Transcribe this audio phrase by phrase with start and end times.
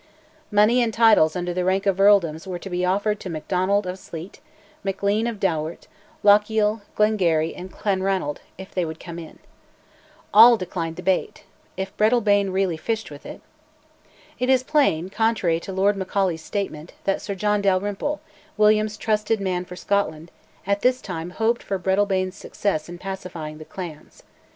[0.49, 3.99] Money and titles under the rank of earldoms were to be offered to Macdonald of
[3.99, 4.39] Sleat,
[4.83, 5.85] Maclean of Dowart,
[6.23, 9.37] Lochiel, Glengarry, and Clanranald, if they would come in.
[10.33, 11.43] All declined the bait
[11.77, 13.41] if Breadalbane really fished with it.
[14.39, 18.21] It is plain, contrary to Lord Macaulay's statement, that Sir John Dalrymple,
[18.57, 20.31] William's trusted man for Scotland,
[20.65, 24.23] at this time hoped for Breadalbane's success in pacifying the clans.